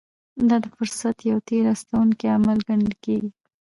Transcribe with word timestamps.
دا 0.47 0.57
د 0.63 0.65
فرصت 0.75 1.17
يو 1.31 1.37
تېر 1.47 1.63
ايستونکی 1.71 2.25
عمل 2.37 2.57
ګڼل 2.67 2.93
کېږي. 3.03 3.29